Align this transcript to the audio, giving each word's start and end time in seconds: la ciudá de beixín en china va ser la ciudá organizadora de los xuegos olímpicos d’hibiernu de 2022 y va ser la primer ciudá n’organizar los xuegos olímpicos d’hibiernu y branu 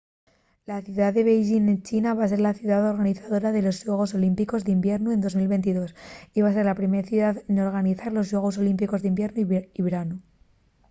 la 0.69 0.77
ciudá 0.85 1.07
de 1.15 1.25
beixín 1.29 1.63
en 1.73 1.79
china 1.87 2.15
va 2.19 2.29
ser 2.31 2.39
la 2.45 2.55
ciudá 2.59 2.75
organizadora 2.93 3.49
de 3.55 3.61
los 3.65 3.75
xuegos 3.81 4.13
olímpicos 4.19 4.61
d’hibiernu 4.63 5.07
de 5.11 5.19
2022 5.25 5.91
y 6.37 6.39
va 6.45 6.51
ser 6.55 6.65
la 6.67 6.79
primer 6.81 7.03
ciudá 7.11 7.29
n’organizar 7.53 8.11
los 8.13 8.29
xuegos 8.31 8.59
olímpicos 8.61 9.01
d’hibiernu 9.01 9.39
y 9.79 9.81
branu 9.87 10.15